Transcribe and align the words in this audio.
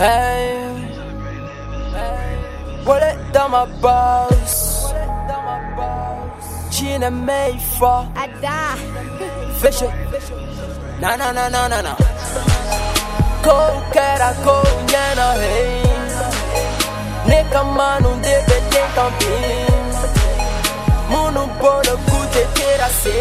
Hey, 0.00 0.56
wallet 2.86 3.18
dans 3.34 3.50
ma 3.50 3.66
boss. 3.82 4.94
Gina 6.70 7.10
Maïfa, 7.10 8.06
Ada. 8.16 8.80
Fisher. 9.60 9.92
Na 11.02 11.16
na 11.18 11.32
na 11.32 11.50
na 11.50 11.68
na 11.68 11.82
na. 11.82 11.92
Ko 13.44 13.56
kera 13.92 14.30
ko 14.42 14.56
nyana 14.90 15.28
hey. 15.42 15.84
Neka 17.28 17.62
manu 17.76 18.10
debe 18.24 18.56
ten 18.70 18.88
camping. 18.96 19.96
Munu 21.10 21.42
bono 21.60 21.94
kute 22.08 22.42
terase. 22.56 23.18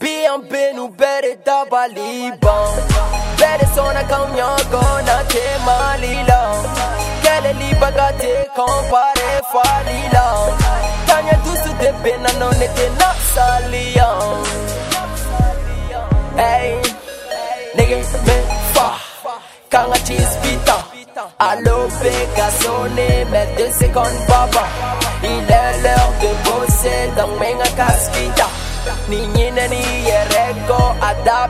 B&B 0.00 0.52
nu 0.76 0.88
bere 0.88 1.36
da 1.44 1.64
baliban. 3.34 3.38
Bere 3.38 3.66
sona 3.74 4.02
kamyoko 4.04 4.82
na 5.06 5.22
te 5.28 5.44
malila. 5.66 6.40
Kele 7.22 7.52
li 7.58 7.74
bagate 7.80 8.46
compare 8.56 9.40
falila. 9.52 10.26
Tanya 11.06 11.34
tusu 11.44 11.78
de 11.78 11.92
pena 12.02 12.32
no 12.38 12.50
nete 12.50 12.88
na 12.98 13.14
salian. 13.34 14.44
Hey, 16.36 16.82
nigga 17.76 17.96
me 18.26 18.36
fa. 18.74 18.98
Kanga 19.70 19.98
cheese 20.06 20.36
pita. 20.42 20.76
Allo 21.38 21.88
Pegasone, 22.00 23.24
mais 23.30 23.46
deux 23.56 23.70
secondes 23.70 24.26
papa. 24.26 24.64
Il 25.22 25.28
est 25.30 25.82
l'heure 25.82 26.12
de 26.20 26.30
bosser 26.44 27.10
dans 27.16 27.28
menga 27.38 27.68
casquita. 27.76 28.46
Ni 29.08 29.16
nyine 29.16 29.28
ni 29.28 29.42
yereko 29.42 29.43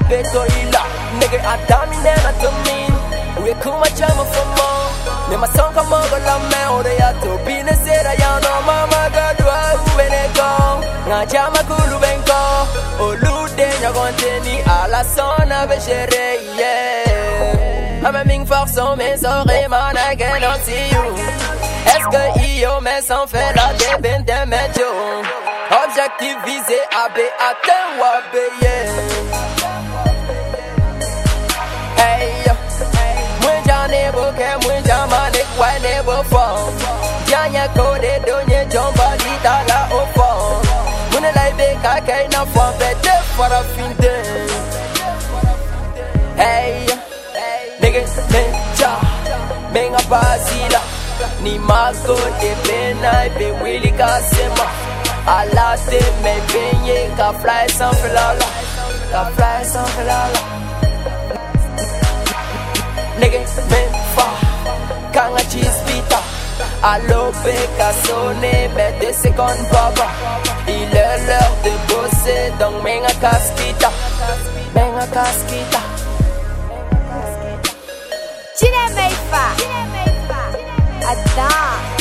bit 0.08 0.26
to 0.32 0.42
illa. 0.60 0.82
Nigga, 1.18 1.38
I 1.42 1.56
damn 1.66 1.92
it, 1.92 2.06
I 2.06 2.32
don't 2.42 2.58
mean. 2.66 2.94
We 3.44 3.52
cool 3.60 3.78
my 3.78 3.88
jam 3.98 4.18
of 4.18 4.28
for 4.32 4.46
more. 4.56 4.88
Never 5.28 5.46
song 5.52 5.74
come 5.74 5.92
on, 5.92 6.08
but 6.08 6.22
I'm 6.22 6.40
mad. 6.48 6.70
Oh, 6.70 6.82
to 6.82 7.44
be 7.44 7.58
in 7.58 7.66
the 7.66 7.74
city. 7.74 8.06
I 8.06 8.40
know 8.40 8.58
my 8.64 8.86
mother 8.88 9.34
do 9.36 9.44
a 9.44 9.76
when 9.96 10.10
they 10.10 10.28
go. 10.32 10.48
Na 11.10 11.26
jam 11.26 11.52
a 11.52 11.62
cool 11.68 11.92
when 12.00 12.20
go. 12.24 12.40
Oh, 13.02 13.12
Lude, 13.20 13.68
you're 13.82 13.92
going 13.92 14.14
to 14.14 14.30
me. 14.46 14.62
Alla 14.64 15.04
son 15.04 15.50
of 15.50 15.70
a 15.70 15.80
share, 15.80 16.08
yeah. 16.56 18.02
I'm 18.06 18.14
a 18.14 18.24
mean 18.24 18.46
for 18.46 18.66
some, 18.68 18.98
mais 18.98 19.20
sorry, 19.20 19.66
man, 19.68 19.96
I 19.96 20.14
cannot 20.14 20.60
see 20.60 20.88
you. 20.92 21.04
Est-ce 21.86 22.06
que 22.08 22.40
Io, 22.60 22.80
mais 22.82 23.00
sans 23.02 23.26
faire 23.26 23.52
la 23.56 23.72
débine 23.74 24.22
des 24.24 24.46
médios? 24.46 25.22
Objectif 25.84 26.36
visé, 26.46 26.78
AB, 27.04 27.18
atteint 27.40 27.86
ou 27.98 28.04
AB, 28.04 28.34
yeah. 28.62 29.33
Fort. 36.22 36.72
Janya 37.28 37.66
code, 37.74 38.12
donye 38.26 38.60
jomba, 38.72 39.08
lita 39.22 39.54
la 39.68 39.78
au 39.90 40.06
fond. 40.14 40.66
Mune 41.12 41.30
lai 41.34 41.52
be 41.58 41.68
kaka 41.82 42.24
ina 42.24 42.46
fwa 42.52 42.72
bete 42.78 43.14
fara 43.36 43.62
finde. 43.74 44.14
Hey, 46.36 46.86
nigga, 47.80 48.02
menja, 48.32 48.90
menga 49.72 50.02
basila. 50.10 50.80
Ni 51.42 51.58
mago 51.58 52.16
de 52.40 52.52
pena 52.64 53.12
be 53.38 53.46
willy 53.62 53.92
kasema. 53.92 54.66
Alate 55.26 56.00
me 56.22 56.34
benye 56.52 57.16
ka 57.16 57.32
fly 57.32 57.66
sans 57.68 57.96
filala. 58.00 58.48
Ka 59.12 59.24
fly 59.36 59.64
sans 59.64 59.88
filala. 59.94 60.40
Nigga, 63.20 63.40
men 63.70 64.03
fa, 65.24 65.30
kanga 65.30 65.42
cheese 65.50 65.82
pita. 65.86 66.18
Allo 66.82 67.32
Pegasone, 67.42 68.70
mais 68.74 68.92
deux 69.00 69.12
secondes 69.12 69.68
papa. 69.70 70.08
Il 70.68 70.96
est 70.96 71.26
l'heure 71.26 71.56
de 71.64 71.70
bosser, 71.88 72.52
donc 72.58 72.82
menga 72.82 73.12
casquita. 73.20 73.90
Menga 74.74 75.06
casquita. 75.06 75.80
Chine 78.56 78.94
Maïfa. 78.94 79.46
Ada. 81.02 81.93